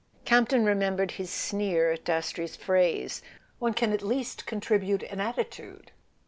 Campton 0.25 0.65
remembered 0.65 1.11
his 1.11 1.29
sneer 1.29 1.91
at 1.91 2.03
Dastrey's 2.05 2.55
phrase: 2.55 3.21
"One 3.59 3.75
can 3.75 3.91
at 3.93 4.01
least 4.01 4.47
contribute 4.47 5.03
an 5.03 5.19
attitude." 5.21 5.91